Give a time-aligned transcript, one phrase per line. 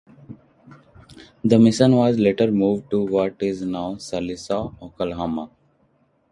[1.43, 5.51] The mission was later moved to what is now Sallisaw, Oklahoma.